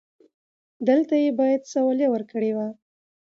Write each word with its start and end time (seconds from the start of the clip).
دلته 0.87 1.13
يې 1.23 1.29
بايد 1.39 1.61
سواليه 1.73 2.07
ورکړې 2.11 2.51
و. 2.55 2.59